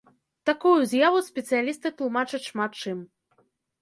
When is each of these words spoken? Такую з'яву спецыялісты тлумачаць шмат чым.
Такую 0.49 0.77
з'яву 0.93 1.19
спецыялісты 1.27 1.91
тлумачаць 1.99 2.43
шмат 2.49 2.71
чым. 2.85 3.05